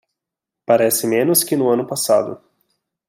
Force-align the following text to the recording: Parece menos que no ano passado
Parece 0.65 1.05
menos 1.05 1.43
que 1.43 1.55
no 1.55 1.69
ano 1.71 1.85
passado 1.85 2.41